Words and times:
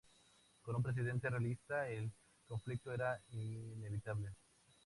Con 0.63 0.75
un 0.75 0.81
presidente 0.81 1.29
realista, 1.29 1.87
el 1.87 2.11
conflicto 2.47 2.91
era 2.91 3.21
inevitable. 3.33 4.33